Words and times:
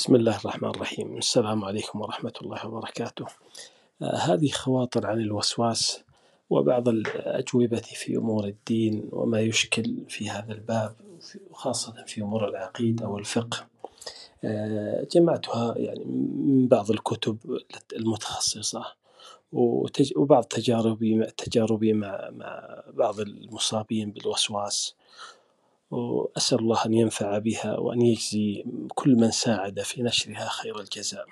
بسم 0.00 0.14
الله 0.14 0.36
الرحمن 0.36 0.70
الرحيم. 0.70 1.16
السلام 1.16 1.64
عليكم 1.64 2.00
ورحمة 2.00 2.32
الله 2.42 2.66
وبركاته. 2.66 3.26
آه، 4.02 4.16
هذه 4.16 4.48
خواطر 4.50 5.06
عن 5.06 5.20
الوسواس 5.20 6.00
وبعض 6.50 6.88
الأجوبة 6.88 7.80
في 7.80 8.16
أمور 8.16 8.44
الدين 8.44 9.08
وما 9.12 9.40
يشكل 9.40 9.96
في 10.08 10.30
هذا 10.30 10.52
الباب 10.52 10.94
خاصة 11.52 12.04
في 12.06 12.20
أمور 12.22 12.48
العقيدة 12.48 13.08
والفقه 13.08 13.66
آه، 14.44 15.06
جمعتها 15.12 15.74
يعني 15.78 16.04
من 16.04 16.68
بعض 16.68 16.90
الكتب 16.90 17.38
المتخصصة 17.96 18.84
وبعض 20.16 20.44
تجاربي 20.44 21.26
تجاربي 21.36 21.92
مع 21.92 22.30
مع 22.30 22.82
بعض 22.92 23.20
المصابين 23.20 24.10
بالوسواس. 24.10 24.94
وأسأل 25.90 26.58
الله 26.58 26.86
أن 26.86 26.94
ينفع 26.94 27.38
بها 27.38 27.78
وأن 27.78 28.02
يجزي 28.02 28.64
كل 28.94 29.10
من 29.16 29.30
ساعد 29.30 29.80
في 29.80 30.02
نشرها 30.02 30.48
خير 30.48 30.80
الجزاء. 30.80 31.26